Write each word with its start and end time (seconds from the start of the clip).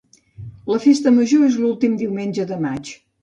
La 0.71 0.77
festa 0.85 1.11
major 1.17 1.45
és 1.49 1.59
l'últim 1.65 1.99
diumenge 2.01 2.47
de 2.53 2.61
maig. 2.65 2.93